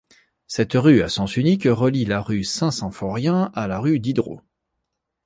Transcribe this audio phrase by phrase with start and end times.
[0.47, 4.41] Cette rue à sens unique relie la rue Saint-Symphorien à la rue Diderot.